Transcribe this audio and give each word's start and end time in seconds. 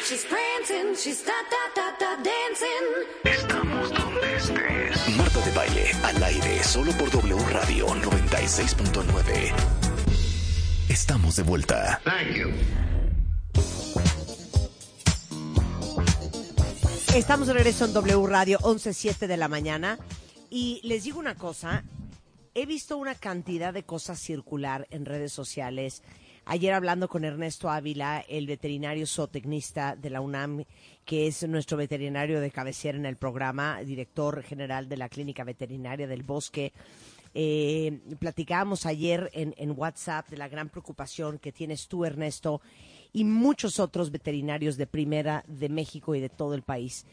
She's 0.00 0.24
prancing, 0.24 0.94
she's 0.94 1.24
da 1.24 1.32
da 1.50 1.62
da 1.74 1.96
da 1.98 2.16
dancing. 2.22 2.86
Estamos 3.24 3.90
donde 3.90 4.36
estés. 4.36 5.16
Marta 5.16 5.40
de 5.40 5.50
baile 5.52 5.90
al 6.02 6.22
aire 6.22 6.62
solo 6.62 6.92
por 6.92 7.10
W 7.10 7.36
Radio 7.50 7.86
96.9. 7.86 9.52
Estamos 10.88 11.36
de 11.36 11.42
vuelta. 11.42 12.00
Thank 12.04 12.36
you. 12.36 12.50
Estamos 17.14 17.48
de 17.48 17.54
regreso 17.54 17.84
en 17.84 17.92
W 17.94 18.26
Radio 18.26 18.58
11.07 18.60 19.26
de 19.26 19.36
la 19.36 19.48
mañana 19.48 19.98
y 20.50 20.80
les 20.84 21.04
digo 21.04 21.18
una 21.18 21.34
cosa, 21.34 21.82
he 22.54 22.64
visto 22.66 22.96
una 22.96 23.14
cantidad 23.14 23.72
de 23.72 23.82
cosas 23.82 24.20
circular 24.20 24.86
en 24.90 25.04
redes 25.04 25.32
sociales. 25.32 26.02
Ayer 26.50 26.72
hablando 26.72 27.10
con 27.10 27.26
Ernesto 27.26 27.68
Ávila, 27.68 28.24
el 28.26 28.46
veterinario 28.46 29.06
zootecnista 29.06 29.94
de 29.96 30.08
la 30.08 30.22
UNAM, 30.22 30.64
que 31.04 31.26
es 31.26 31.46
nuestro 31.46 31.76
veterinario 31.76 32.40
de 32.40 32.50
cabecera 32.50 32.96
en 32.96 33.04
el 33.04 33.16
programa, 33.16 33.80
director 33.82 34.42
general 34.42 34.88
de 34.88 34.96
la 34.96 35.10
Clínica 35.10 35.44
Veterinaria 35.44 36.06
del 36.06 36.22
Bosque, 36.22 36.72
eh, 37.34 38.00
platicábamos 38.18 38.86
ayer 38.86 39.28
en, 39.34 39.74
WhatsApp 39.76 40.30
de 40.30 40.38
la 40.38 40.48
gran 40.48 40.70
preocupación 40.70 41.38
que 41.38 41.52
tienes 41.52 41.86
tú, 41.86 42.06
Ernesto, 42.06 42.62
y 43.12 43.24
muchos 43.24 43.78
otros 43.78 44.10
veterinarios 44.10 44.78
de 44.78 44.86
primera 44.86 45.44
de 45.48 45.68
México 45.68 46.14
y 46.14 46.20
de 46.20 46.30
todo 46.30 46.54
el 46.54 46.62
país 46.62 47.04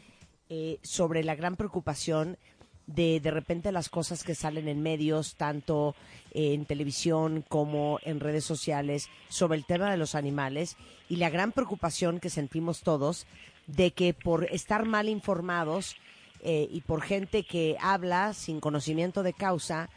eh, 0.48 0.78
sobre 0.80 1.22
la 1.22 1.34
gran 1.34 1.56
preocupación 1.56 2.38
de 2.86 3.20
de 3.20 3.30
repente 3.30 3.72
las 3.72 3.88
cosas 3.88 4.24
que 4.24 4.34
salen 4.34 4.68
en 4.68 4.82
medios, 4.82 5.36
tanto 5.36 5.94
en 6.32 6.64
televisión 6.66 7.44
como 7.48 7.98
en 8.02 8.20
redes 8.20 8.44
sociales, 8.44 9.10
sobre 9.28 9.58
el 9.58 9.64
tema 9.64 9.90
de 9.90 9.96
los 9.96 10.14
animales 10.14 10.76
y 11.08 11.16
la 11.16 11.30
gran 11.30 11.52
preocupación 11.52 12.20
que 12.20 12.30
sentimos 12.30 12.82
todos 12.82 13.26
de 13.66 13.90
que 13.90 14.14
por 14.14 14.44
estar 14.44 14.84
mal 14.84 15.08
informados 15.08 15.96
eh, 16.42 16.68
y 16.70 16.82
por 16.82 17.02
gente 17.02 17.42
que 17.42 17.76
habla 17.80 18.32
sin 18.32 18.60
conocimiento 18.60 19.22
de 19.22 19.32
causa, 19.32 19.88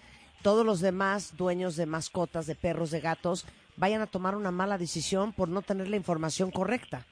todos 0.42 0.66
los 0.66 0.80
demás 0.80 1.38
dueños 1.38 1.76
de 1.76 1.86
mascotas, 1.86 2.48
de 2.48 2.56
perros, 2.56 2.92
de 2.92 3.02
gatos, 3.02 3.46
vayan 3.76 4.02
a 4.02 4.08
tomar 4.08 4.36
una 4.36 4.52
mala 4.52 4.78
decisión 4.78 5.34
por 5.34 5.50
no 5.50 5.62
tener 5.62 5.90
la 5.90 5.98
información 5.98 6.52
correcta. 6.52 7.06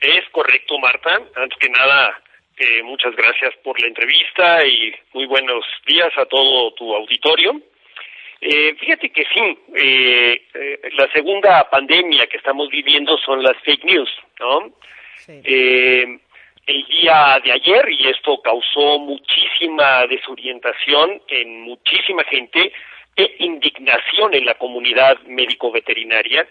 Es 0.00 0.24
correcto, 0.30 0.78
Marta. 0.78 1.16
Antes 1.36 1.58
que 1.58 1.68
nada, 1.70 2.22
eh, 2.58 2.82
muchas 2.82 3.14
gracias 3.16 3.54
por 3.62 3.80
la 3.80 3.86
entrevista 3.86 4.64
y 4.66 4.94
muy 5.12 5.26
buenos 5.26 5.64
días 5.86 6.10
a 6.16 6.26
todo 6.26 6.72
tu 6.74 6.94
auditorio. 6.94 7.60
Eh, 8.40 8.74
fíjate 8.78 9.10
que 9.10 9.24
sí, 9.34 9.58
eh, 9.74 10.42
eh, 10.54 10.80
la 10.96 11.10
segunda 11.12 11.68
pandemia 11.68 12.26
que 12.26 12.36
estamos 12.36 12.68
viviendo 12.68 13.18
son 13.18 13.42
las 13.42 13.56
fake 13.64 13.84
news, 13.84 14.10
¿no? 14.38 14.72
Eh, 15.28 16.18
el 16.66 16.86
día 16.86 17.40
de 17.42 17.52
ayer, 17.52 17.88
y 17.90 18.08
esto 18.08 18.40
causó 18.42 18.98
muchísima 18.98 20.06
desorientación 20.06 21.20
en 21.28 21.62
muchísima 21.62 22.22
gente 22.24 22.72
e 23.16 23.36
indignación 23.40 24.34
en 24.34 24.44
la 24.44 24.54
comunidad 24.54 25.18
médico-veterinaria, 25.22 26.46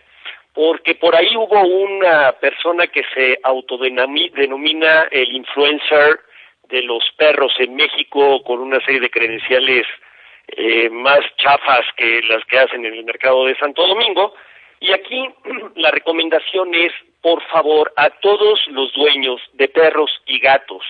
porque 0.57 0.95
por 0.95 1.15
ahí 1.15 1.37
hubo 1.37 1.61
una 1.61 2.31
persona 2.31 2.87
que 2.87 3.03
se 3.13 3.37
autodenomina 3.43 5.07
el 5.11 5.35
influencer 5.35 6.19
de 6.67 6.81
los 6.81 7.03
perros 7.15 7.53
en 7.59 7.75
México 7.75 8.41
con 8.41 8.61
una 8.61 8.83
serie 8.83 9.01
de 9.01 9.11
credenciales 9.11 9.85
eh, 10.47 10.89
más 10.89 11.19
chafas 11.37 11.85
que 11.95 12.23
las 12.23 12.43
que 12.45 12.57
hacen 12.57 12.83
en 12.85 12.95
el 12.95 13.05
mercado 13.05 13.45
de 13.45 13.55
Santo 13.57 13.85
Domingo. 13.85 14.33
Y 14.79 14.93
aquí 14.93 15.29
la 15.75 15.91
recomendación 15.91 16.73
es, 16.73 16.91
por 17.21 17.39
favor, 17.49 17.93
a 17.95 18.09
todos 18.09 18.59
los 18.69 18.91
dueños 18.93 19.39
de 19.53 19.67
perros 19.67 20.09
y 20.25 20.39
gatos, 20.39 20.83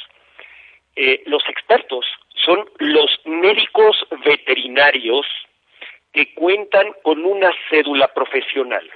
eh, 0.95 1.23
los 1.25 1.43
expertos 1.49 2.05
son 2.45 2.69
los 2.77 3.19
médicos 3.25 3.97
veterinarios 4.23 5.25
que 6.13 6.33
cuentan 6.35 6.93
con 7.03 7.25
una 7.25 7.51
cédula 7.69 8.07
profesional. 8.13 8.89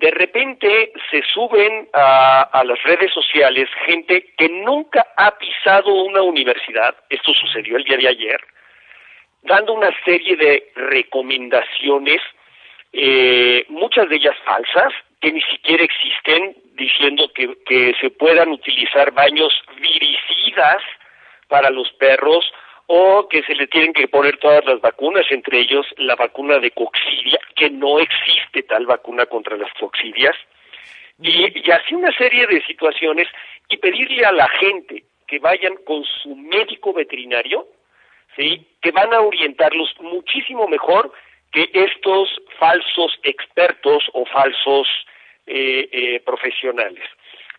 De 0.00 0.10
repente 0.12 0.92
se 1.10 1.22
suben 1.34 1.86
a, 1.92 2.62
las 2.64 2.82
redes 2.84 3.12
sociales 3.12 3.68
gente 3.84 4.32
que 4.38 4.48
nunca 4.48 5.06
ha 5.14 5.36
pisado 5.36 5.92
una 5.92 6.22
universidad, 6.22 6.96
esto 7.10 7.34
sucedió 7.34 7.76
el 7.76 7.84
día 7.84 7.98
de 7.98 8.08
ayer, 8.08 8.40
dando 9.42 9.74
una 9.74 9.90
serie 10.02 10.36
de 10.36 10.72
recomendaciones, 10.74 12.22
eh, 12.94 13.66
muchas 13.68 14.08
de 14.08 14.16
ellas 14.16 14.36
falsas, 14.42 14.94
que 15.20 15.32
ni 15.32 15.42
siquiera 15.42 15.84
existen, 15.84 16.56
diciendo 16.76 17.30
que, 17.34 17.54
que 17.66 17.92
se 18.00 18.08
puedan 18.08 18.52
utilizar 18.52 19.12
baños 19.12 19.52
viricidas 19.82 20.82
para 21.48 21.68
los 21.68 21.92
perros 21.92 22.50
o 22.92 23.28
que 23.28 23.44
se 23.44 23.54
le 23.54 23.68
tienen 23.68 23.92
que 23.92 24.08
poner 24.08 24.36
todas 24.38 24.64
las 24.64 24.80
vacunas, 24.80 25.24
entre 25.30 25.60
ellos 25.60 25.86
la 25.96 26.16
vacuna 26.16 26.58
de 26.58 26.72
coxidia, 26.72 27.38
que 27.54 27.70
no 27.70 28.00
existe 28.00 28.64
tal 28.64 28.84
vacuna 28.84 29.26
contra 29.26 29.56
las 29.56 29.72
coxidias, 29.74 30.34
y, 31.22 31.70
así 31.70 31.94
una 31.94 32.10
serie 32.18 32.48
de 32.48 32.60
situaciones, 32.64 33.28
y 33.68 33.76
pedirle 33.76 34.24
a 34.24 34.32
la 34.32 34.48
gente 34.48 35.04
que 35.28 35.38
vayan 35.38 35.76
con 35.86 36.02
su 36.02 36.34
médico 36.34 36.92
veterinario, 36.92 37.68
¿sí? 38.34 38.66
que 38.82 38.90
van 38.90 39.14
a 39.14 39.20
orientarlos 39.20 39.94
muchísimo 40.00 40.66
mejor 40.66 41.12
que 41.52 41.70
estos 41.72 42.28
falsos 42.58 43.16
expertos 43.22 44.02
o 44.14 44.24
falsos 44.26 44.88
eh, 45.46 45.88
eh, 45.92 46.20
profesionales. 46.26 47.04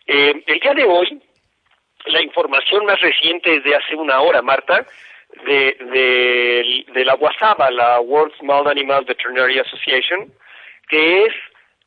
Eh, 0.06 0.42
el 0.46 0.60
día 0.60 0.74
de 0.74 0.84
hoy, 0.84 1.22
la 2.04 2.20
información 2.20 2.84
más 2.84 3.00
reciente 3.00 3.56
es 3.56 3.64
de 3.64 3.74
hace 3.74 3.96
una 3.96 4.20
hora, 4.20 4.42
Marta, 4.42 4.86
de, 5.46 5.76
de, 5.92 6.84
de 6.92 7.04
la 7.04 7.14
WASABA, 7.14 7.70
la 7.70 8.00
World 8.00 8.34
Small 8.38 8.68
Animal 8.68 9.04
Veterinary 9.04 9.58
Association, 9.58 10.32
que 10.88 11.24
es 11.24 11.34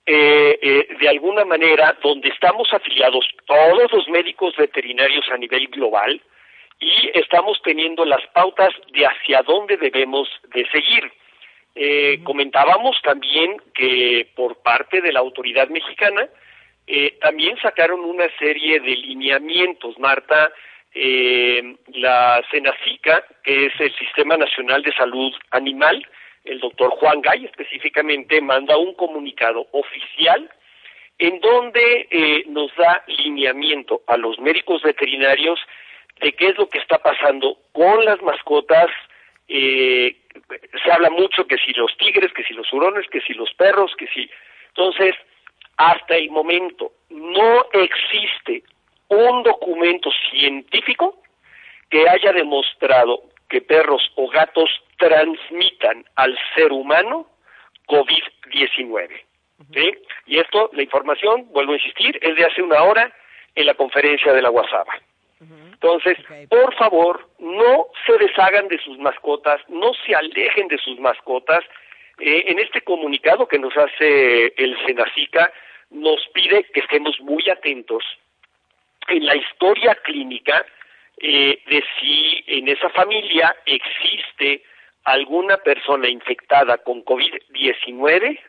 eh, 0.08 0.60
eh, 0.62 0.88
de 1.00 1.10
alguna 1.10 1.46
manera 1.46 1.98
donde 2.04 2.30
estamos 2.30 2.72
afiliados 2.72 3.26
todos 3.46 3.92
los 3.92 4.08
médicos 4.10 4.56
veterinarios 4.56 5.26
a 5.32 5.38
nivel 5.38 5.68
global 5.68 6.22
y 6.80 7.10
estamos 7.14 7.60
teniendo 7.64 8.06
las 8.06 8.26
pautas 8.34 8.74
de 8.94 9.06
hacia 9.06 9.42
dónde 9.44 9.78
debemos 9.78 10.30
de 10.54 10.68
seguir. 10.70 11.12
Eh, 11.74 12.20
comentábamos 12.24 13.02
también 13.02 13.58
que 13.74 14.30
por 14.36 14.58
parte 14.62 15.02
de 15.02 15.12
la 15.12 15.20
autoridad 15.20 15.70
mexicana 15.70 16.30
eh, 16.88 17.18
también 17.20 17.58
sacaron 17.58 18.02
una 18.02 18.28
serie 18.38 18.80
de 18.80 18.96
lineamientos, 18.96 19.98
Marta, 19.98 20.52
eh, 20.96 21.76
la 21.88 22.42
Senacica, 22.50 23.24
que 23.44 23.66
es 23.66 23.74
el 23.80 23.94
Sistema 23.98 24.38
Nacional 24.38 24.82
de 24.82 24.94
Salud 24.94 25.34
Animal, 25.52 26.08
el 26.46 26.60
doctor 26.60 26.92
Juan 26.92 27.22
Gay 27.22 27.46
específicamente 27.46 28.40
manda 28.40 28.78
un 28.78 28.94
comunicado 28.94 29.68
oficial 29.72 30.50
en 31.18 31.40
donde 31.42 32.08
eh, 32.10 32.44
nos 32.48 32.74
da 32.76 33.04
lineamiento 33.08 34.04
a 34.08 34.16
los 34.16 34.40
médicos 34.40 34.82
veterinarios 34.84 35.60
de 36.22 36.34
qué 36.34 36.48
es 36.48 36.58
lo 36.58 36.70
que 36.70 36.80
está 36.80 37.00
pasando 37.00 37.58
con 37.72 38.06
las 38.06 38.22
mascotas. 38.22 38.90
Eh, 39.48 40.16
se 40.84 40.92
habla 40.92 41.10
mucho 41.10 41.46
que 41.46 41.58
si 41.58 41.74
los 41.74 41.96
tigres, 41.98 42.32
que 42.34 42.44
si 42.44 42.54
los 42.54 42.72
hurones, 42.72 43.06
que 43.10 43.22
si 43.22 43.34
los 43.34 43.54
perros, 43.56 43.94
que 43.98 44.08
si... 44.08 44.30
Entonces, 44.70 45.16
hasta 45.78 46.16
el 46.16 46.30
momento 46.30 46.92
no 47.10 47.66
existe 47.74 48.64
un 49.10 49.44
documento 49.44 50.10
científico 50.32 51.22
que 51.90 52.10
haya 52.10 52.32
demostrado 52.34 53.24
que 53.50 53.62
perros 53.62 54.12
o 54.16 54.28
gatos 54.30 54.70
transmitan 54.98 56.06
al 56.16 56.38
ser 56.56 56.72
humano 56.72 57.28
COVID-19. 57.88 59.10
¿sí? 59.74 59.92
Y 60.26 60.40
esto, 60.40 60.70
la 60.74 60.84
información, 60.84 61.48
vuelvo 61.52 61.74
a 61.74 61.76
insistir, 61.76 62.18
es 62.22 62.36
de 62.36 62.46
hace 62.46 62.62
una 62.62 62.84
hora 62.84 63.14
en 63.54 63.66
la 63.66 63.74
conferencia 63.76 64.34
de 64.34 64.42
la 64.42 64.52
WhatsApp. 64.52 64.88
Entonces, 65.40 66.18
por 66.50 66.74
favor, 66.76 67.30
no 67.38 67.88
se 68.08 68.18
deshagan 68.18 68.68
de 68.70 68.80
sus 68.80 68.98
mascotas, 68.98 69.62
no 69.68 69.92
se 70.06 70.16
alejen 70.16 70.68
de 70.68 70.78
sus 70.78 71.00
mascotas. 71.00 71.64
Eh, 72.20 72.46
en 72.48 72.60
este 72.60 72.82
comunicado 72.82 73.48
que 73.48 73.60
nos 73.60 73.76
hace 73.78 74.54
el 74.58 74.76
Senacica, 74.86 75.52
nos 75.92 76.26
pide 76.34 76.64
que 76.74 76.80
estemos 76.80 77.20
muy 77.20 77.48
atentos 77.50 78.04
en 79.08 79.26
la 79.26 79.36
historia 79.36 79.96
clínica 79.96 80.66
eh, 81.18 81.62
de 81.68 81.84
si 82.00 82.44
en 82.48 82.68
esa 82.68 82.90
familia 82.90 83.56
existe 83.66 84.64
alguna 85.06 85.58
persona 85.58 86.10
infectada 86.10 86.78
con 86.80 87.06
COVID-19, 87.06 88.40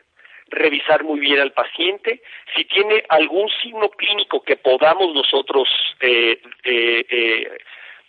revisar 0.49 1.03
muy 1.03 1.19
bien 1.19 1.39
al 1.39 1.51
paciente, 1.51 2.21
si 2.55 2.65
tiene 2.65 3.03
algún 3.09 3.49
signo 3.61 3.89
clínico 3.89 4.41
que 4.41 4.55
podamos 4.55 5.13
nosotros 5.13 5.67
eh, 5.99 6.41
eh, 6.63 7.05
eh, 7.09 7.57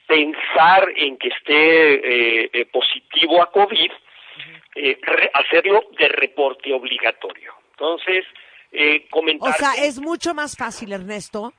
pensar 0.06 0.88
en 0.96 1.18
que 1.18 1.28
esté 1.28 2.64
positivo 2.72 3.42
a 3.42 3.50
COVID, 3.50 3.90
hacerlo 5.34 5.84
de 5.98 6.08
reporte 6.08 6.72
obligatorio. 6.72 7.52
Entonces, 7.72 8.24
comentar... 9.10 9.50
O 9.50 9.52
sea, 9.52 9.74
es 9.84 10.00
mucho 10.00 10.32
más 10.32 10.56
fácil, 10.56 10.92
Ernesto, 10.92 11.52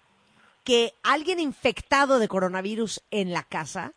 que 0.64 0.92
alguien 1.04 1.40
infectado 1.40 2.20
de 2.20 2.28
coronavirus 2.28 3.02
en 3.12 3.34
la 3.34 3.44
casa 3.44 3.94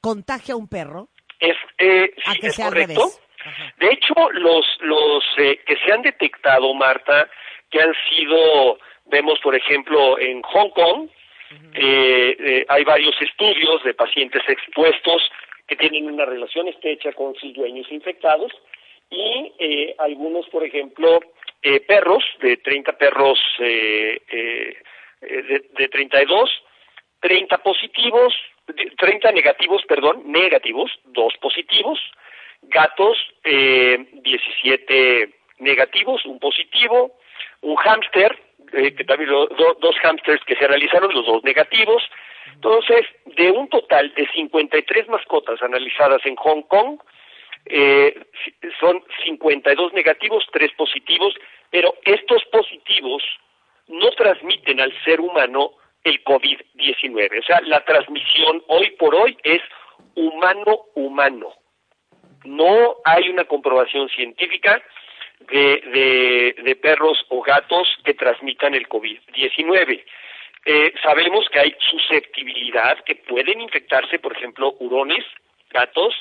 contagie 0.00 0.52
a 0.52 0.56
un 0.56 0.68
perro 0.68 1.08
es, 1.40 1.56
eh, 1.78 2.12
a 2.26 2.34
que 2.34 2.48
es 2.48 2.54
sea 2.54 2.66
al 2.66 2.72
correcto. 2.72 3.00
revés. 3.00 3.20
De 3.78 3.88
hecho, 3.88 4.14
los, 4.32 4.64
los 4.80 5.24
eh, 5.38 5.60
que 5.66 5.76
se 5.84 5.92
han 5.92 6.02
detectado, 6.02 6.72
Marta, 6.74 7.28
que 7.70 7.80
han 7.80 7.92
sido, 8.08 8.78
vemos 9.06 9.38
por 9.42 9.54
ejemplo 9.56 10.18
en 10.18 10.42
Hong 10.42 10.70
Kong, 10.70 11.08
eh, 11.74 12.36
eh, 12.38 12.66
hay 12.68 12.84
varios 12.84 13.14
estudios 13.20 13.82
de 13.84 13.94
pacientes 13.94 14.42
expuestos 14.48 15.22
que 15.66 15.76
tienen 15.76 16.06
una 16.06 16.24
relación 16.24 16.68
estrecha 16.68 17.12
con 17.12 17.34
sus 17.34 17.52
dueños 17.54 17.86
infectados 17.90 18.52
y 19.10 19.52
eh, 19.58 19.94
algunos, 19.98 20.48
por 20.48 20.64
ejemplo, 20.64 21.20
eh, 21.62 21.80
perros, 21.80 22.24
de 22.40 22.56
30 22.56 22.92
perros, 22.96 23.38
eh, 25.22 25.42
de, 25.42 25.64
de 25.78 25.88
32, 25.88 26.50
30 27.20 27.58
positivos, 27.58 28.34
de- 28.68 28.90
30 28.98 29.32
negativos, 29.32 29.82
perdón, 29.86 30.22
negativos, 30.26 30.90
dos 31.04 31.34
positivos, 31.40 31.98
gatos, 32.62 33.16
eh, 33.44 34.06
17 34.12 35.30
negativos, 35.58 36.24
un 36.26 36.38
positivo, 36.38 37.18
un 37.62 37.76
hámster, 37.76 38.38
eh, 38.72 38.94
que 38.94 39.04
también 39.04 39.30
lo- 39.30 39.46
do- 39.46 39.76
dos 39.80 39.96
hámsters 40.02 40.42
que 40.44 40.56
se 40.56 40.64
analizaron, 40.64 41.12
los 41.14 41.26
dos 41.26 41.44
negativos. 41.44 42.02
Entonces, 42.54 43.06
de 43.26 43.50
un 43.50 43.68
total 43.68 44.12
de 44.14 44.28
53 44.32 45.08
mascotas 45.08 45.60
analizadas 45.62 46.24
en 46.24 46.36
Hong 46.36 46.62
Kong, 46.62 46.98
eh, 47.66 48.14
son 48.80 49.02
52 49.24 49.92
negativos, 49.92 50.44
3 50.52 50.72
positivos, 50.72 51.34
pero 51.70 51.94
estos 52.04 52.44
positivos 52.46 53.22
no 53.92 54.10
transmiten 54.12 54.80
al 54.80 54.92
ser 55.04 55.20
humano 55.20 55.72
el 56.04 56.22
COVID-19. 56.24 57.38
O 57.38 57.42
sea, 57.44 57.60
la 57.62 57.84
transmisión 57.84 58.62
hoy 58.68 58.90
por 58.98 59.14
hoy 59.14 59.36
es 59.44 59.60
humano-humano. 60.14 61.52
No 62.44 62.96
hay 63.04 63.28
una 63.28 63.44
comprobación 63.44 64.08
científica 64.08 64.82
de, 65.50 66.54
de, 66.62 66.76
perros 66.76 67.24
o 67.28 67.42
gatos 67.42 67.88
que 68.04 68.14
transmitan 68.14 68.74
el 68.74 68.88
COVID-19. 68.88 70.04
Eh, 70.64 70.94
sabemos 71.02 71.48
que 71.50 71.60
hay 71.60 71.74
susceptibilidad, 71.78 72.98
que 73.04 73.16
pueden 73.16 73.60
infectarse, 73.60 74.18
por 74.18 74.36
ejemplo, 74.36 74.74
hurones, 74.78 75.24
gatos, 75.70 76.14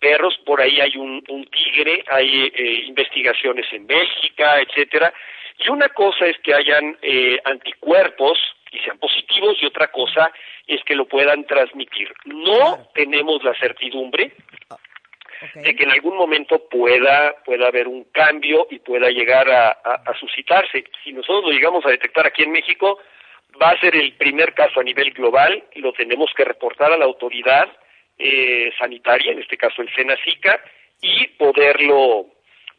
perros, 0.00 0.38
por 0.44 0.60
ahí 0.60 0.80
hay 0.80 0.96
un, 0.96 1.22
un 1.28 1.46
tigre, 1.46 2.04
hay 2.08 2.52
eh, 2.54 2.84
investigaciones 2.86 3.66
en 3.72 3.86
Bélgica, 3.86 4.60
etcétera. 4.60 5.12
Y 5.58 5.68
una 5.70 5.88
cosa 5.90 6.26
es 6.26 6.36
que 6.38 6.54
hayan 6.54 6.96
eh, 7.02 7.38
anticuerpos 7.44 8.38
y 8.72 8.78
sean 8.80 8.98
positivos 8.98 9.56
y 9.62 9.66
otra 9.66 9.88
cosa 9.88 10.32
es 10.66 10.82
que 10.84 10.94
lo 10.96 11.06
puedan 11.06 11.44
transmitir. 11.46 12.12
No 12.24 12.54
Claro. 12.56 12.88
tenemos 12.94 13.42
la 13.44 13.54
certidumbre 13.54 14.32
Ok. 14.70 15.62
de 15.62 15.76
que 15.76 15.84
en 15.84 15.90
algún 15.90 16.16
momento 16.16 16.68
pueda 16.68 17.34
pueda 17.44 17.68
haber 17.68 17.86
un 17.88 18.04
cambio 18.12 18.66
y 18.70 18.78
pueda 18.78 19.10
llegar 19.10 19.48
a, 19.50 19.68
a- 19.70 20.02
a 20.06 20.14
suscitarse. 20.18 20.84
Si 21.02 21.12
nosotros 21.12 21.44
lo 21.44 21.50
llegamos 21.52 21.84
a 21.86 21.90
detectar 21.90 22.26
aquí 22.26 22.42
en 22.42 22.52
México, 22.52 22.98
va 23.60 23.70
a 23.70 23.80
ser 23.80 23.94
el 23.94 24.14
primer 24.14 24.54
caso 24.54 24.80
a 24.80 24.84
nivel 24.84 25.12
global 25.12 25.62
y 25.74 25.80
lo 25.80 25.92
tenemos 25.92 26.32
que 26.36 26.44
reportar 26.44 26.92
a 26.92 26.96
la 26.96 27.04
autoridad 27.04 27.68
eh, 28.18 28.72
sanitaria, 28.78 29.32
en 29.32 29.40
este 29.40 29.56
caso 29.56 29.82
el 29.82 29.92
SENACICA, 29.94 30.60
y 31.02 31.26
poderlo 31.38 32.26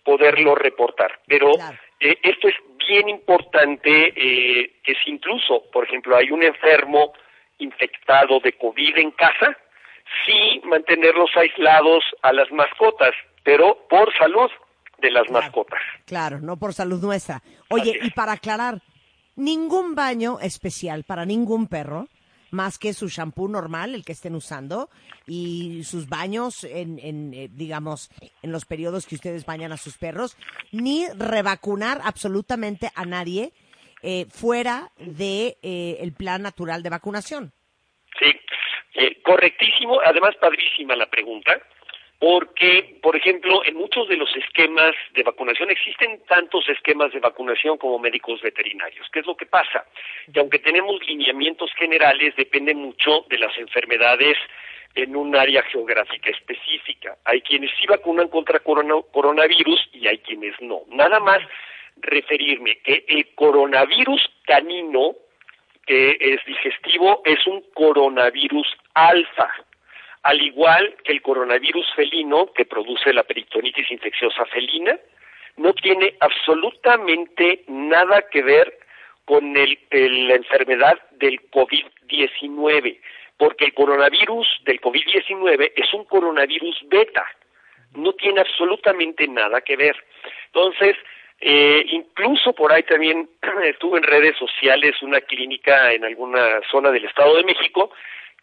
poderlo 0.06 0.56
reportar. 0.56 1.20
Pero 1.28 1.52
Claro. 1.54 1.78
eh, 2.00 2.18
esto 2.24 2.48
es 2.48 2.56
bien 2.88 3.10
importante, 3.10 4.14
eh, 4.16 4.80
que 4.84 4.94
si 5.04 5.10
incluso, 5.10 5.64
por 5.74 5.84
ejemplo, 5.86 6.16
hay 6.16 6.32
un 6.32 6.44
enfermo 6.44 7.12
infectado 7.58 8.40
de 8.40 8.54
COVID 8.54 8.98
en 8.98 9.12
casa, 9.12 9.58
sí 10.26 10.62
mantenerlos 10.64 11.32
aislados 11.36 12.04
a 12.22 12.32
las 12.32 12.50
mascotas, 12.52 13.12
pero 13.44 13.86
por 13.90 14.16
salud 14.16 14.50
de 15.00 15.12
las 15.12 15.24
Claro. 15.24 15.42
mascotas. 15.46 15.82
Claro, 16.06 16.40
no 16.40 16.58
por 16.58 16.74
salud 16.74 17.02
nuestra. 17.02 17.42
Oye, 17.70 18.00
y 18.02 18.12
para 18.12 18.34
aclarar, 18.34 18.82
ningún 19.36 19.96
baño 19.96 20.40
especial 20.40 21.04
para 21.04 21.26
ningún 21.26 21.68
perro, 21.68 22.08
más 22.56 22.80
que 22.80 22.94
su 22.94 23.10
shampoo 23.10 23.48
normal, 23.48 23.94
el 23.94 24.04
que 24.04 24.14
estén 24.14 24.34
usando, 24.34 24.90
y 25.28 25.84
sus 25.84 26.10
baños 26.10 26.64
en, 26.64 26.98
en 27.00 27.34
eh, 27.34 27.50
digamos, 27.52 28.10
en 28.42 28.52
los 28.52 28.66
periodos 28.66 29.06
que 29.06 29.16
ustedes 29.16 29.46
bañan 29.46 29.72
a 29.72 29.78
sus 29.78 29.98
perros, 29.98 30.38
ni 30.72 31.08
revacunar 31.10 32.02
absolutamente 32.04 32.90
a 32.96 33.06
nadie 33.06 33.54
eh, 34.08 34.28
fuera 34.30 34.92
de 34.98 35.58
eh, 35.64 35.98
el 36.00 36.14
plan 36.14 36.44
natural 36.44 36.84
de 36.84 36.92
vacunación. 36.92 37.52
Sí, 38.20 38.32
eh, 38.94 39.22
correctísimo. 39.24 40.00
Además, 40.06 40.36
padrísima 40.40 40.96
la 40.96 41.10
pregunta, 41.10 41.60
porque, 42.20 42.98
por 43.02 43.16
ejemplo, 43.16 43.62
en 43.66 43.76
muchos 43.76 44.08
de 44.08 44.16
los 44.16 44.34
esquemas 44.36 44.94
de 45.14 45.24
vacunación 45.24 45.70
existen 45.70 46.22
tantos 46.28 46.68
esquemas 46.70 47.12
de 47.12 47.20
vacunación 47.20 47.78
como 47.78 48.00
médicos 48.00 48.42
veterinarios. 48.42 49.08
¿Qué 49.12 49.20
es 49.20 49.26
lo 49.26 49.36
que 49.36 49.46
pasa? 49.46 49.86
Que 50.34 50.40
aunque 50.40 50.60
tenemos 50.60 51.06
lineamientos 51.06 51.72
generales, 51.74 52.36
depende 52.36 52.74
mucho 52.74 53.26
de 53.30 53.38
las 53.38 53.58
enfermedades 53.58 54.38
en 54.96 55.16
un 55.16 55.36
área 55.36 55.62
geográfica 55.64 56.30
específica. 56.30 57.18
Hay 57.26 57.42
quienes 57.42 57.70
sí 57.78 57.86
vacunan 57.86 58.30
contra 58.30 58.60
corona- 58.60 59.04
coronavirus 59.12 59.90
y 59.92 60.08
hay 60.08 60.20
quienes 60.20 60.60
no. 60.62 60.84
Nada 60.88 61.20
más 61.20 61.40
referirme 61.98 62.78
que 62.80 63.04
el 63.08 63.36
coronavirus 63.36 64.32
canino 64.46 65.16
que 65.86 66.18
es 66.20 66.44
digestivo 66.46 67.22
es 67.26 67.46
un 67.46 67.62
coronavirus 67.74 68.68
alfa, 68.96 69.52
al 70.26 70.42
igual 70.42 70.96
que 71.04 71.12
el 71.12 71.22
coronavirus 71.22 71.86
felino 71.96 72.52
que 72.52 72.66
produce 72.66 73.14
la 73.14 73.22
peritonitis 73.22 73.92
infecciosa 73.92 74.44
felina, 74.48 74.98
no 75.58 75.72
tiene 75.74 76.16
absolutamente 76.20 77.64
nada 77.68 78.24
que 78.32 78.42
ver 78.42 78.76
con 79.24 79.56
el- 79.56 79.78
la 80.28 80.34
enfermedad 80.34 80.98
del 81.12 81.40
COVID-19, 81.52 83.00
porque 83.38 83.66
el 83.66 83.74
coronavirus 83.76 84.48
del 84.64 84.82
COVID-19 84.82 85.74
es 85.76 85.94
un 85.94 86.06
coronavirus 86.06 86.76
beta, 86.88 87.26
no 87.94 88.14
tiene 88.14 88.42
absolutamente 88.42 89.28
nada 89.28 89.62
que 89.62 89.76
ver. 89.78 89.96
Entonces, 90.48 90.96
eh, 91.40 91.86
incluso 91.88 92.54
por 92.54 92.74
ahí 92.74 92.82
también 92.82 93.30
estuvo 93.64 93.96
en 93.96 94.04
redes 94.04 94.36
sociales 94.38 95.00
una 95.04 95.22
clínica 95.22 95.94
en 95.94 96.04
alguna 96.04 96.62
zona 96.72 96.90
del 96.90 97.06
Estado 97.06 97.36
de 97.36 97.44
México 97.44 97.92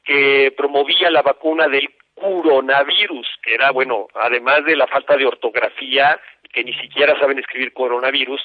que 0.04 0.52
promovía 0.56 1.10
la 1.10 1.22
vacuna 1.22 1.68
del 1.68 1.88
coronavirus, 2.14 3.26
que 3.42 3.54
era, 3.54 3.70
bueno, 3.70 4.08
además 4.14 4.64
de 4.64 4.76
la 4.76 4.86
falta 4.86 5.16
de 5.16 5.26
ortografía, 5.26 6.20
que 6.52 6.64
ni 6.64 6.72
siquiera 6.74 7.18
saben 7.18 7.38
escribir 7.38 7.72
coronavirus, 7.72 8.40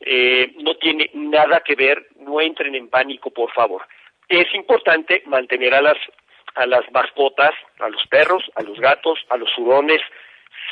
eh, 0.00 0.52
no 0.58 0.76
tiene 0.76 1.10
nada 1.14 1.60
que 1.60 1.74
ver, 1.74 2.06
no 2.20 2.40
entren 2.40 2.74
en 2.74 2.88
pánico, 2.88 3.30
por 3.30 3.52
favor. 3.52 3.82
Es 4.28 4.54
importante 4.54 5.22
mantener 5.26 5.74
a 5.74 5.82
las 5.82 5.96
a 6.54 6.66
las 6.66 6.90
mascotas, 6.90 7.52
a 7.78 7.88
los 7.88 8.04
perros, 8.08 8.42
a 8.56 8.62
los 8.62 8.78
gatos, 8.80 9.18
a 9.30 9.36
los 9.36 9.50
hurones, 9.56 10.00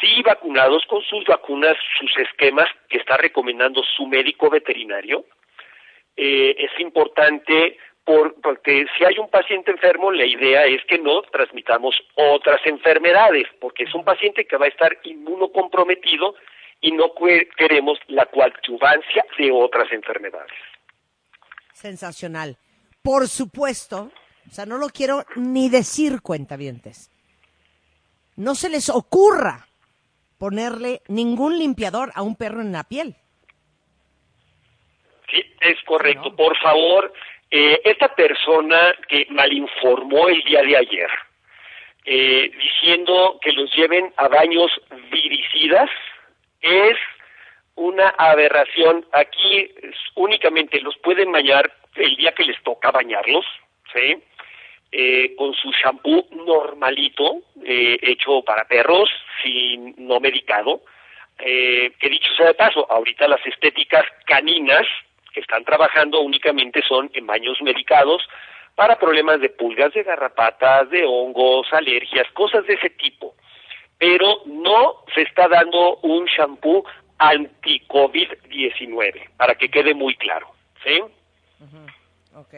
sí 0.01 0.21
vacunados 0.23 0.85
con 0.87 1.01
sus 1.03 1.25
vacunas, 1.25 1.77
sus 1.99 2.17
esquemas 2.19 2.69
que 2.89 2.99
está 2.99 3.17
recomendando 3.17 3.83
su 3.97 4.07
médico 4.07 4.51
veterinario. 4.51 5.25
Eh, 6.17 6.57
es 6.59 6.81
importante 6.81 7.79
por- 8.07 8.41
porque 8.41 8.87
si 8.97 9.05
hay 9.05 9.19
un 9.19 9.29
paciente 9.29 9.71
enfermo, 9.73 10.11
la 10.13 10.25
idea 10.25 10.65
es 10.65 10.83
que 10.87 10.97
no 10.99 11.21
transmitamos 11.23 11.95
otras 12.15 12.61
enfermedades, 12.65 13.45
porque 13.61 13.83
es 13.83 13.95
un 13.95 14.05
paciente 14.05 14.47
que 14.47 14.57
va 14.57 14.65
a 14.67 14.69
estar 14.69 14.97
inmunocomprometido 15.03 16.35
y 16.81 16.93
no 16.93 17.13
que- 17.15 17.49
queremos 17.59 17.99
la 18.07 18.25
coadyuvancia 18.27 19.25
de 19.39 19.51
otras 19.51 19.91
enfermedades. 19.93 20.53
Sensacional. 21.73 22.57
Por 23.03 23.29
supuesto, 23.29 24.11
o 24.49 24.51
sea, 24.51 24.65
no 24.67 24.79
lo 24.79 24.89
quiero 24.89 25.25
ni 25.35 25.69
decir 25.69 26.23
cuentavientes. 26.23 27.11
No 28.37 28.55
se 28.55 28.69
les 28.69 28.89
ocurra 28.89 29.67
ponerle 30.39 31.03
ningún 31.09 31.59
limpiador 31.59 32.13
a 32.15 32.23
un 32.23 32.37
perro 32.37 32.61
en 32.61 32.71
la 32.73 32.85
piel. 32.85 33.17
Sí, 35.31 35.43
es 35.61 35.77
correcto. 35.85 36.31
No. 36.31 36.37
Por 36.37 36.57
favor, 36.59 37.13
eh, 37.59 37.81
esta 37.85 38.15
persona 38.15 38.95
que 39.09 39.27
malinformó 39.31 40.29
el 40.29 40.43
día 40.45 40.61
de 40.61 40.77
ayer, 40.77 41.11
eh, 42.05 42.51
diciendo 42.61 43.39
que 43.41 43.53
los 43.53 43.75
lleven 43.75 44.13
a 44.19 44.29
baños 44.29 44.71
viricidas, 45.11 45.89
es 46.61 46.99
una 47.77 48.11
aberración. 48.11 49.07
Aquí 49.13 49.71
únicamente 50.17 50.83
los 50.83 50.99
pueden 50.99 51.33
bañar 51.33 51.73
el 51.95 52.15
día 52.17 52.33
que 52.33 52.45
les 52.45 52.63
toca 52.63 52.91
bañarlos, 52.91 53.47
¿sí? 53.95 54.23
Eh, 54.93 55.35
con 55.37 55.55
su 55.55 55.71
shampoo 55.73 56.27
normalito, 56.33 57.39
eh, 57.65 57.97
hecho 58.03 58.43
para 58.43 58.69
perros, 58.69 59.09
sin 59.43 59.95
no 59.97 60.21
medicado. 60.21 60.83
Eh, 61.39 61.93
que 61.99 62.11
dicho 62.11 62.35
sea 62.37 62.49
de 62.49 62.55
paso, 62.55 62.87
ahorita 62.91 63.27
las 63.29 63.45
estéticas 63.47 64.05
caninas 64.27 64.87
que 65.37 65.41
están 65.43 65.65
trabajando 65.65 66.21
únicamente 66.23 66.81
son 66.89 67.11
en 67.13 67.27
baños 67.27 67.61
medicados 67.61 68.27
para 68.75 68.99
problemas 68.99 69.39
de 69.43 69.51
pulgas, 69.51 69.93
de 69.93 70.03
garrapatas, 70.03 70.89
de 70.89 71.05
hongos, 71.05 71.71
alergias, 71.75 72.27
cosas 72.33 72.67
de 72.67 72.73
ese 72.73 72.89
tipo. 72.89 73.35
Pero 73.99 74.41
no 74.47 75.05
se 75.15 75.21
está 75.23 75.47
dando 75.47 75.97
un 75.99 76.25
shampoo 76.25 76.85
anti-COVID-19, 77.19 79.29
para 79.37 79.55
que 79.55 79.69
quede 79.69 79.93
muy 79.95 80.15
claro. 80.17 80.49
¿sí? 80.83 81.01
Ok, 82.35 82.55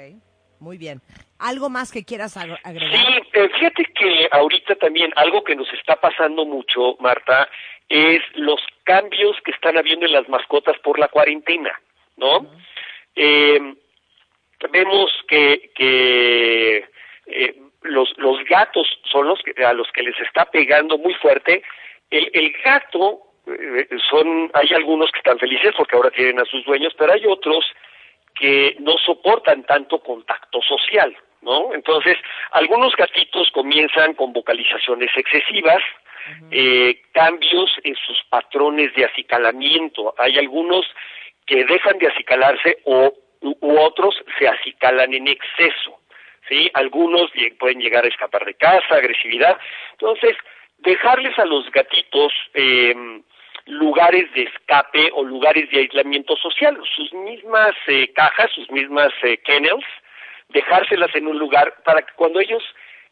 muy 0.61 0.79
bien. 0.79 1.01
¿Algo 1.41 1.69
más 1.69 1.91
que 1.93 2.05
quieras 2.05 2.37
ag- 2.37 2.59
agregar? 2.63 2.97
Sí, 2.97 3.07
eh, 3.33 3.49
fíjate 3.59 3.85
que 3.87 4.29
ahorita 4.31 4.77
también 4.77 5.13
algo 5.17 5.43
que 5.43 5.57
nos 5.57 5.73
está 5.73 5.97
pasando 5.97 6.45
mucho, 6.45 6.97
Marta, 7.01 7.49
es 7.89 8.21
los 8.35 8.61
cambios 8.85 9.37
que 9.45 9.51
están 9.53 9.79
habiendo 9.79 10.07
en 10.07 10.13
las 10.13 10.29
mascotas 10.29 10.79
por 10.81 10.99
la 10.99 11.09
cuarentena, 11.09 11.73
¿no? 12.19 12.51
Eh, 13.17 13.75
vemos 14.71 15.11
que, 15.27 15.71
que 15.75 16.85
eh, 17.27 17.57
los, 17.83 18.13
los 18.19 18.45
gatos 18.45 18.87
son 19.11 19.29
los 19.29 19.41
que, 19.43 19.65
a 19.65 19.73
los 19.73 19.91
que 19.93 20.03
les 20.03 20.19
está 20.21 20.45
pegando 20.45 20.99
muy 20.99 21.15
fuerte. 21.15 21.63
El, 22.11 22.31
el 22.33 22.53
gato, 22.65 23.21
eh, 23.47 23.89
son, 24.11 24.51
hay 24.55 24.69
algunos 24.75 25.11
que 25.11 25.19
están 25.19 25.39
felices 25.39 25.73
porque 25.77 25.97
ahora 25.97 26.11
tienen 26.11 26.41
a 26.41 26.45
sus 26.45 26.65
dueños, 26.65 26.95
pero 26.99 27.13
hay 27.13 27.25
otros 27.27 27.65
que 28.35 28.77
no 28.81 28.97
soportan 28.99 29.65
tanto 29.65 30.01
contacto 30.01 30.61
social, 30.63 31.17
¿no? 31.43 31.75
Entonces, 31.75 32.17
algunos 32.53 32.95
gatitos 32.95 33.51
comienzan 33.51 34.15
con 34.15 34.33
vocalizaciones 34.33 35.11
excesivas, 35.17 35.83
eh, 36.51 37.01
cambios 37.13 37.75
en 37.85 37.97
sus 37.97 38.23
patrones 38.29 38.95
de 38.95 39.07
acicalamiento. 39.07 40.15
Hay 40.19 40.39
algunos 40.39 40.87
que 41.49 41.65
dejan 41.65 41.99
de 41.99 42.07
acicalarse 42.07 42.79
o 42.85 43.13
u, 43.41 43.57
u 43.61 43.79
otros 43.81 44.15
se 44.39 44.47
acicalan 44.47 45.13
en 45.15 45.27
exceso, 45.29 45.99
¿sí? 46.49 46.71
Algunos 46.75 47.31
pueden 47.59 47.81
llegar 47.81 48.05
a 48.05 48.09
escapar 48.09 48.45
de 48.45 48.55
casa, 48.55 48.95
agresividad. 48.95 49.59
Entonces, 49.93 50.37
dejarles 50.79 51.37
a 51.39 51.45
los 51.47 51.71
gatitos 51.73 52.33
eh, 52.55 52.95
lugares 53.67 54.33
de 54.35 54.43
escape 54.43 55.11
o 55.15 55.25
lugares 55.25 55.71
de 55.71 55.81
aislamiento 55.81 56.37
social, 56.37 56.79
sus 56.97 57.13
mismas 57.13 57.73
eh, 57.87 58.13
cajas, 58.15 58.51
sus 58.55 58.71
mismas 58.71 59.11
eh, 59.23 59.39
kennels, 59.39 59.85
dejárselas 60.49 61.15
en 61.15 61.27
un 61.29 61.39
lugar 61.39 61.75
para 61.85 62.03
que 62.03 62.13
cuando 62.15 62.41
ellos 62.41 62.63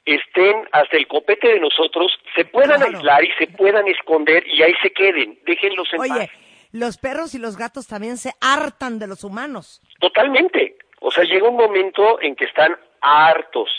estén 0.04 0.68
hasta 0.72 0.96
el 0.96 1.06
copete 1.08 1.48
de 1.48 1.60
nosotros, 1.60 2.18
se 2.34 2.44
puedan 2.44 2.78
Claro. 2.80 2.96
aislar 2.96 3.24
y 3.24 3.32
se 3.38 3.46
puedan 3.48 3.86
esconder 3.88 4.46
y 4.46 4.62
ahí 4.62 4.74
se 4.82 4.90
queden, 4.92 5.38
déjenlos 5.44 5.92
en 5.92 6.00
Oye, 6.00 6.10
paz. 6.10 6.30
Los 6.78 6.98
perros 6.98 7.34
y 7.34 7.38
los 7.38 7.56
gatos 7.56 7.86
también 7.86 8.16
se 8.16 8.32
hartan 8.40 8.98
de 8.98 9.06
los 9.06 9.24
humanos. 9.24 9.80
Totalmente. 10.00 10.76
O 11.00 11.10
sea, 11.10 11.24
llega 11.24 11.48
un 11.48 11.56
momento 11.56 12.20
en 12.20 12.36
que 12.36 12.44
están 12.44 12.76
hartos. 13.00 13.70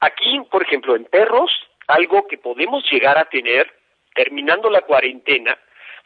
Aquí, 0.00 0.40
por 0.50 0.62
ejemplo, 0.62 0.96
en 0.96 1.04
perros, 1.04 1.50
algo 1.86 2.26
que 2.26 2.38
podemos 2.38 2.84
llegar 2.90 3.18
a 3.18 3.26
tener 3.26 3.72
terminando 4.14 4.70
la 4.70 4.80
cuarentena 4.82 5.58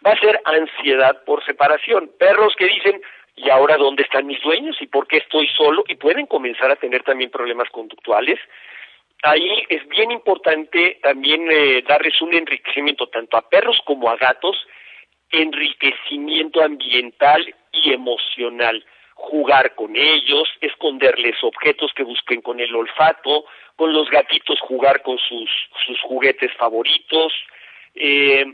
va 0.05 0.13
a 0.13 0.21
ser 0.21 0.41
ansiedad 0.45 1.25
por 1.25 1.45
separación. 1.45 2.11
Perros 2.19 2.55
que 2.57 2.67
dicen, 2.67 3.01
¿y 3.37 3.51
ahora 3.51 3.77
dónde 3.77 4.03
están 4.03 4.27
mis 4.27 4.41
dueños? 4.43 4.77
¿Y 4.81 4.87
por 4.87 5.07
qué 5.07 5.19
estoy 5.19 5.49
solo? 5.57 5.85
Y 5.89 5.97
pueden 5.97 6.27
comenzar 6.27 6.71
a 6.71 6.77
tener 6.77 7.03
también 7.03 7.31
problemas 7.31 7.69
conductuales. 7.71 8.39
Ahí 9.23 9.65
es 9.71 9.87
bien 9.89 10.11
importante 10.11 10.99
también 11.03 11.49
eh, 11.51 11.83
darles 11.89 12.21
un 12.21 12.35
enriquecimiento 12.35 13.09
tanto 13.09 13.37
a 13.37 13.49
perros 13.49 13.81
como 13.87 14.11
a 14.11 14.17
gatos, 14.17 14.57
enriquecimiento 15.43 16.63
ambiental 16.63 17.55
y 17.73 17.93
emocional. 17.93 18.85
Jugar 19.15 19.75
con 19.75 19.97
ellos, 19.97 20.49
esconderles 20.61 21.37
objetos 21.43 21.93
que 21.95 22.03
busquen 22.03 22.43
con 22.43 22.61
el 22.61 22.75
olfato, 22.75 23.45
con 23.77 23.93
los 23.93 24.09
gatitos 24.11 24.61
jugar 24.61 25.03
con 25.03 25.19
sus, 25.19 25.51
sus 25.87 26.01
juguetes 26.03 26.53
favoritos. 26.55 27.33
eh, 27.95 28.45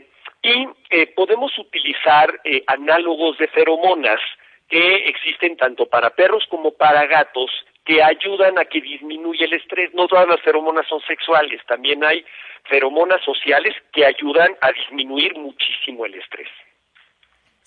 y 0.43 0.67
eh, 0.89 1.07
podemos 1.15 1.55
utilizar 1.57 2.39
eh, 2.43 2.63
análogos 2.67 3.37
de 3.37 3.47
feromonas 3.47 4.19
que 4.67 5.07
existen 5.07 5.55
tanto 5.55 5.85
para 5.85 6.09
perros 6.11 6.45
como 6.49 6.71
para 6.71 7.05
gatos 7.05 7.51
que 7.85 8.01
ayudan 8.01 8.57
a 8.57 8.65
que 8.65 8.81
disminuya 8.81 9.45
el 9.45 9.53
estrés. 9.53 9.93
No 9.93 10.07
todas 10.07 10.27
las 10.27 10.41
feromonas 10.41 10.87
son 10.87 11.01
sexuales, 11.01 11.61
también 11.67 12.03
hay 12.03 12.25
feromonas 12.63 13.23
sociales 13.23 13.75
que 13.91 14.05
ayudan 14.05 14.55
a 14.61 14.71
disminuir 14.71 15.35
muchísimo 15.35 16.05
el 16.05 16.15
estrés. 16.15 16.47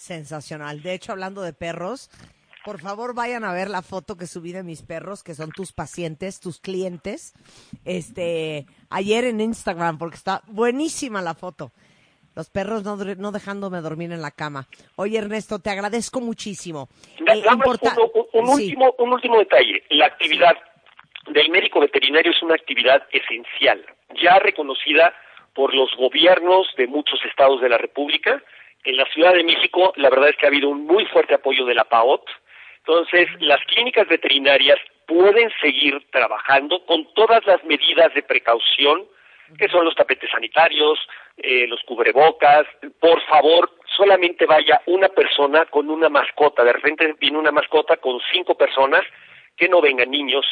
Sensacional. 0.08 0.82
De 0.82 0.92
hecho, 0.92 1.12
hablando 1.12 1.40
de 1.40 1.54
perros, 1.54 2.10
por 2.62 2.78
favor 2.78 3.14
vayan 3.14 3.42
a 3.42 3.54
ver 3.54 3.70
la 3.70 3.80
foto 3.80 4.16
que 4.18 4.26
subí 4.26 4.52
de 4.52 4.62
mis 4.62 4.82
perros, 4.82 5.22
que 5.22 5.34
son 5.34 5.50
tus 5.50 5.72
pacientes, 5.72 6.40
tus 6.40 6.60
clientes, 6.60 7.32
este, 7.86 8.66
ayer 8.90 9.24
en 9.24 9.40
Instagram, 9.40 9.96
porque 9.96 10.16
está 10.16 10.42
buenísima 10.46 11.22
la 11.22 11.32
foto. 11.34 11.72
Los 12.34 12.50
perros 12.50 12.84
no, 12.84 12.96
no 12.96 13.32
dejándome 13.32 13.80
dormir 13.80 14.12
en 14.12 14.20
la 14.20 14.30
cama. 14.30 14.66
Oye, 14.96 15.16
Ernesto, 15.16 15.58
te 15.58 15.70
agradezco 15.70 16.20
muchísimo. 16.20 16.88
Eh, 17.26 17.42
importa- 17.50 17.94
un, 17.96 18.10
un- 18.42 18.50
un 18.50 18.56
Sí. 18.58 18.64
último, 18.64 18.94
un 18.98 19.12
último 19.12 19.38
detalle. 19.38 19.84
La 19.88 20.04
actividad 20.06 20.54
del 21.30 21.48
médico 21.48 21.80
veterinario 21.80 22.30
es 22.32 22.42
una 22.42 22.56
actividad 22.56 23.04
esencial, 23.10 23.82
ya 24.22 24.38
reconocida 24.38 25.14
por 25.54 25.72
los 25.72 25.94
gobiernos 25.96 26.66
de 26.76 26.88
muchos 26.88 27.20
estados 27.24 27.62
de 27.62 27.70
la 27.70 27.78
República. 27.78 28.42
En 28.84 28.96
la 28.96 29.06
Ciudad 29.06 29.32
de 29.32 29.44
México, 29.44 29.92
la 29.96 30.10
verdad 30.10 30.28
es 30.28 30.36
que 30.36 30.46
ha 30.46 30.48
habido 30.48 30.68
un 30.68 30.86
muy 30.86 31.06
fuerte 31.06 31.34
apoyo 31.34 31.64
de 31.64 31.74
la 31.74 31.84
PAOT. 31.84 32.28
Entonces, 32.78 33.28
las 33.40 33.64
clínicas 33.64 34.06
veterinarias 34.08 34.78
pueden 35.06 35.50
seguir 35.60 36.06
trabajando 36.10 36.84
con 36.84 37.12
todas 37.14 37.44
las 37.46 37.64
medidas 37.64 38.12
de 38.14 38.22
precaución, 38.22 39.06
que 39.58 39.68
son 39.68 39.84
los 39.86 39.94
tapetes 39.94 40.30
sanitarios, 40.30 40.98
eh, 41.38 41.66
los 41.66 41.80
cubrebocas. 41.82 42.66
Por 43.00 43.22
favor, 43.22 43.70
solamente 43.96 44.44
vaya 44.44 44.82
una 44.86 45.08
persona 45.08 45.64
con 45.66 45.88
una 45.88 46.10
mascota. 46.10 46.62
De 46.62 46.72
repente 46.72 47.14
viene 47.18 47.38
una 47.38 47.52
mascota 47.52 47.96
con 47.96 48.20
cinco 48.32 48.54
personas, 48.54 49.02
que 49.56 49.68
no 49.68 49.80
vengan 49.80 50.10
niños. 50.10 50.44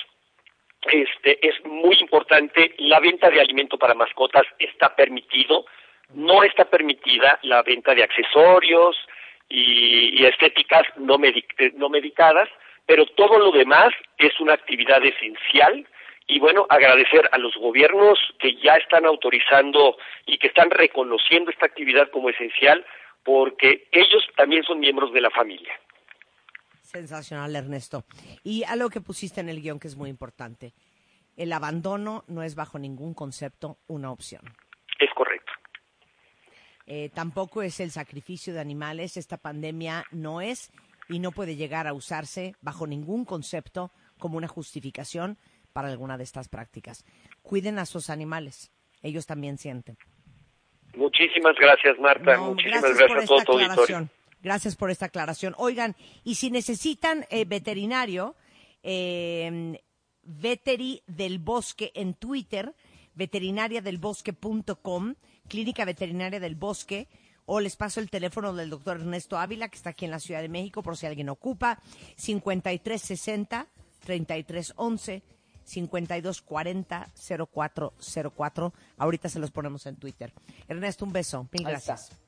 Este 0.90 1.46
es 1.46 1.62
muy 1.64 1.96
importante. 2.00 2.74
La 2.78 2.98
venta 2.98 3.30
de 3.30 3.40
alimento 3.40 3.78
para 3.78 3.94
mascotas 3.94 4.44
está 4.58 4.94
permitido. 4.94 5.66
No 6.14 6.42
está 6.42 6.64
permitida 6.66 7.38
la 7.42 7.62
venta 7.62 7.94
de 7.94 8.02
accesorios 8.02 8.96
y, 9.48 10.20
y 10.20 10.26
estéticas 10.26 10.82
no, 10.96 11.18
medic- 11.18 11.54
eh, 11.58 11.72
no 11.76 11.88
medicadas, 11.88 12.48
pero 12.86 13.06
todo 13.06 13.38
lo 13.38 13.50
demás 13.52 13.90
es 14.18 14.38
una 14.40 14.54
actividad 14.54 15.04
esencial 15.04 15.86
y 16.26 16.38
bueno, 16.38 16.66
agradecer 16.68 17.28
a 17.32 17.38
los 17.38 17.54
gobiernos 17.56 18.18
que 18.38 18.56
ya 18.56 18.76
están 18.76 19.04
autorizando 19.06 19.96
y 20.26 20.38
que 20.38 20.46
están 20.48 20.70
reconociendo 20.70 21.50
esta 21.50 21.66
actividad 21.66 22.10
como 22.10 22.30
esencial 22.30 22.84
porque 23.24 23.88
ellos 23.92 24.24
también 24.36 24.64
son 24.64 24.80
miembros 24.80 25.12
de 25.12 25.20
la 25.20 25.30
familia. 25.30 25.72
Sensacional, 26.80 27.54
Ernesto. 27.56 28.04
Y 28.44 28.64
algo 28.64 28.90
que 28.90 29.00
pusiste 29.00 29.40
en 29.40 29.48
el 29.48 29.62
guion 29.62 29.78
que 29.80 29.88
es 29.88 29.96
muy 29.96 30.10
importante. 30.10 30.72
El 31.36 31.52
abandono 31.52 32.24
no 32.28 32.42
es 32.42 32.54
bajo 32.54 32.78
ningún 32.78 33.14
concepto 33.14 33.78
una 33.86 34.10
opción. 34.10 34.42
Es 34.98 35.08
correcto. 35.14 35.31
Eh, 36.86 37.10
tampoco 37.14 37.62
es 37.62 37.80
el 37.80 37.90
sacrificio 37.90 38.54
de 38.54 38.60
animales. 38.60 39.16
Esta 39.16 39.36
pandemia 39.36 40.04
no 40.10 40.40
es 40.40 40.70
y 41.08 41.18
no 41.18 41.32
puede 41.32 41.56
llegar 41.56 41.86
a 41.86 41.92
usarse 41.92 42.54
bajo 42.60 42.86
ningún 42.86 43.24
concepto 43.24 43.92
como 44.18 44.36
una 44.36 44.48
justificación 44.48 45.38
para 45.72 45.88
alguna 45.88 46.18
de 46.18 46.24
estas 46.24 46.48
prácticas. 46.48 47.04
Cuiden 47.42 47.78
a 47.78 47.86
sus 47.86 48.10
animales. 48.10 48.70
Ellos 49.02 49.26
también 49.26 49.58
sienten. 49.58 49.96
Muchísimas 50.94 51.56
gracias, 51.56 51.98
Marta. 51.98 52.36
No, 52.36 52.50
Muchísimas 52.50 52.82
gracias 52.82 53.08
gracias, 53.08 53.28
por 53.28 53.40
a 53.40 53.44
todo 53.44 53.60
esta 53.60 53.72
aclaración. 53.72 54.10
Gracias 54.42 54.76
por 54.76 54.90
esta 54.90 55.06
aclaración. 55.06 55.54
Oigan, 55.56 55.96
y 56.24 56.34
si 56.34 56.50
necesitan 56.50 57.26
eh, 57.30 57.44
veterinario, 57.44 58.34
eh, 58.82 59.80
Veteri 60.22 61.02
del 61.06 61.38
Bosque 61.38 61.92
en 61.94 62.14
Twitter, 62.14 62.74
veterinariadelbosque.com, 63.14 65.14
Clínica 65.48 65.84
Veterinaria 65.84 66.40
del 66.40 66.54
Bosque, 66.54 67.08
o 67.46 67.60
les 67.60 67.76
paso 67.76 68.00
el 68.00 68.10
teléfono 68.10 68.52
del 68.54 68.70
doctor 68.70 69.00
Ernesto 69.00 69.38
Ávila, 69.38 69.68
que 69.68 69.76
está 69.76 69.90
aquí 69.90 70.04
en 70.04 70.10
la 70.10 70.20
Ciudad 70.20 70.40
de 70.40 70.48
México, 70.48 70.82
por 70.82 70.96
si 70.96 71.06
alguien 71.06 71.28
ocupa, 71.28 71.80
5360 72.16 73.66
3311 74.04 75.22
5240 75.64 77.08
0404. 77.52 78.72
Ahorita 78.98 79.28
se 79.28 79.38
los 79.38 79.50
ponemos 79.50 79.86
en 79.86 79.96
Twitter. 79.96 80.32
Ernesto, 80.68 81.04
un 81.04 81.12
beso. 81.12 81.48
Mil 81.52 81.66
Ahí 81.66 81.74
está. 81.74 81.94
gracias. 81.94 82.18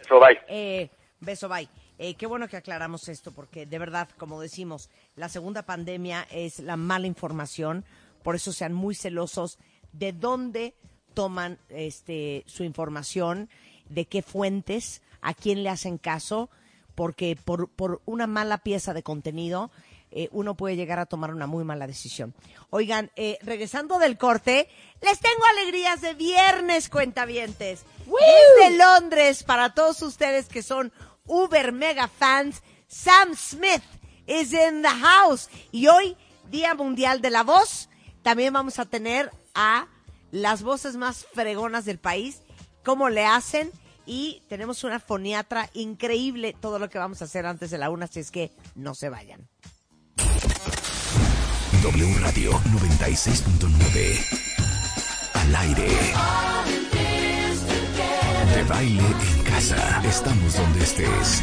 Eso, 0.00 0.20
bye. 0.20 0.38
Eh, 0.48 0.90
beso, 1.20 1.48
bye. 1.48 1.68
Eh, 1.98 2.14
qué 2.14 2.26
bueno 2.26 2.48
que 2.48 2.56
aclaramos 2.56 3.08
esto, 3.08 3.32
porque 3.32 3.64
de 3.66 3.78
verdad, 3.78 4.08
como 4.18 4.40
decimos, 4.40 4.90
la 5.14 5.28
segunda 5.28 5.62
pandemia 5.62 6.26
es 6.30 6.60
la 6.60 6.76
mala 6.76 7.06
información, 7.06 7.84
por 8.22 8.34
eso 8.34 8.52
sean 8.52 8.74
muy 8.74 8.94
celosos 8.94 9.58
de 9.92 10.12
dónde 10.12 10.74
toman 11.16 11.58
este, 11.70 12.44
su 12.46 12.62
información, 12.62 13.48
de 13.88 14.04
qué 14.04 14.20
fuentes, 14.20 15.00
a 15.22 15.32
quién 15.32 15.62
le 15.62 15.70
hacen 15.70 15.96
caso, 15.96 16.50
porque 16.94 17.38
por, 17.42 17.70
por 17.70 18.02
una 18.04 18.26
mala 18.26 18.58
pieza 18.58 18.92
de 18.92 19.02
contenido 19.02 19.70
eh, 20.10 20.28
uno 20.30 20.56
puede 20.56 20.76
llegar 20.76 20.98
a 20.98 21.06
tomar 21.06 21.32
una 21.32 21.46
muy 21.46 21.64
mala 21.64 21.86
decisión. 21.86 22.34
Oigan, 22.68 23.10
eh, 23.16 23.38
regresando 23.40 23.98
del 23.98 24.18
corte, 24.18 24.68
les 25.00 25.18
tengo 25.18 25.42
alegrías 25.52 26.02
de 26.02 26.12
viernes, 26.12 26.90
cuentavientes. 26.90 27.84
Desde 28.04 28.76
Londres, 28.76 29.42
para 29.42 29.72
todos 29.72 30.02
ustedes 30.02 30.48
que 30.48 30.62
son 30.62 30.92
uber 31.24 31.72
mega 31.72 32.08
fans, 32.08 32.62
Sam 32.88 33.34
Smith 33.34 33.82
is 34.26 34.52
in 34.52 34.82
the 34.82 34.88
house. 34.88 35.48
Y 35.72 35.86
hoy, 35.86 36.14
Día 36.50 36.74
Mundial 36.74 37.22
de 37.22 37.30
la 37.30 37.42
Voz, 37.42 37.88
también 38.22 38.52
vamos 38.52 38.78
a 38.78 38.84
tener 38.84 39.30
a 39.54 39.88
las 40.30 40.62
voces 40.62 40.96
más 40.96 41.26
fregonas 41.32 41.84
del 41.84 41.98
país, 41.98 42.42
cómo 42.84 43.08
le 43.08 43.26
hacen. 43.26 43.70
Y 44.06 44.42
tenemos 44.48 44.84
una 44.84 45.00
foniatra 45.00 45.68
increíble, 45.74 46.54
todo 46.60 46.78
lo 46.78 46.88
que 46.88 46.98
vamos 46.98 47.22
a 47.22 47.24
hacer 47.24 47.44
antes 47.44 47.70
de 47.70 47.78
la 47.78 47.90
una, 47.90 48.04
así 48.04 48.20
es 48.20 48.30
que 48.30 48.52
no 48.76 48.94
se 48.94 49.08
vayan. 49.08 49.48
W 51.82 52.14
Radio 52.20 52.52
96.9. 52.52 54.46
Al 55.34 55.54
aire. 55.56 55.88
De 58.54 58.62
baile 58.64 59.02
en 59.02 59.44
casa. 59.44 60.02
Estamos 60.04 60.56
donde 60.56 60.82
estés. 60.82 61.42